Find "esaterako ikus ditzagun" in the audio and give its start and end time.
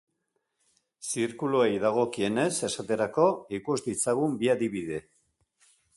2.69-4.35